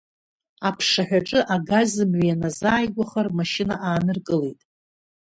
Аԥшаҳәаҿы, 0.67 1.39
агаз 1.55 1.93
мҩа 2.09 2.25
ианазааигәаха 2.27 3.21
рмашьына 3.27 3.75
ааныркылеит. 3.87 4.59